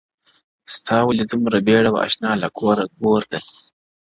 [0.75, 3.45] •ستا ولي دومره بېړه وه اشنا له کوره ـ ګور ته ـ